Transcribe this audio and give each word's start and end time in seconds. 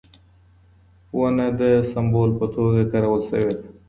ونه 1.19 1.47
د 1.59 1.61
سمبول 1.91 2.29
په 2.39 2.45
توګه 2.55 2.81
کارول 2.91 3.21
شوې 3.29 3.53
ده. 3.59 3.67